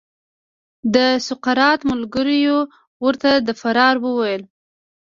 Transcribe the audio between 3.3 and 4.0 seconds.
د فرار